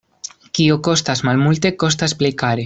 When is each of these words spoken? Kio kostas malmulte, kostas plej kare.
Kio 0.59 0.77
kostas 0.87 1.21
malmulte, 1.29 1.73
kostas 1.85 2.17
plej 2.23 2.35
kare. 2.45 2.59